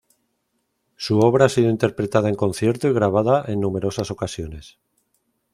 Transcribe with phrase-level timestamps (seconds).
[0.95, 4.79] Su obra ha sido interpretada en concierto y grabada en numerosas ocasiones.